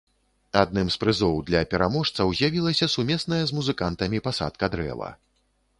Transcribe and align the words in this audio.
Адным 0.61 0.87
з 0.95 0.97
прызоў 1.03 1.35
для 1.49 1.61
пераможцаў 1.73 2.33
з'явілася 2.41 2.91
сумесная 2.97 3.41
з 3.53 3.59
музыкантамі 3.61 4.25
пасадка 4.31 4.65
дрэва. 4.77 5.09